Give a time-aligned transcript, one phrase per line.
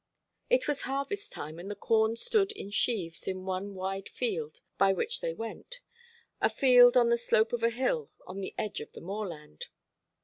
[0.49, 4.93] It was harvest time, and the corn stood in sheaves in one wide field by
[4.93, 5.79] which they went,
[6.41, 9.67] a field on the slope of a hill on the edge of the moorland.